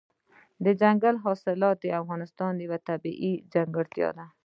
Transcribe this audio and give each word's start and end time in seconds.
دځنګل 0.65 1.15
حاصلات 1.23 1.77
د 1.81 1.85
افغانستان 2.01 2.53
یوه 2.65 2.77
طبیعي 2.89 3.33
ځانګړتیا 3.53 4.09
ده. 4.17 4.25